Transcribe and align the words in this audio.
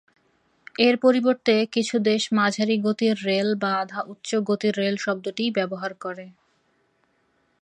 এর 0.79 0.95
পরিবর্তে 0.97 1.55
কিছু 1.71 1.95
দেশ 2.09 2.23
মাঝারি-গতির 2.33 3.15
রেল, 3.25 3.49
বা 3.55 3.71
আধা-উচ্চ 3.81 4.29
গতির 4.49 4.73
রেল 4.77 4.95
শব্দটি 4.97 5.45
ব্যবহার 5.51 5.91
করে। 6.03 6.25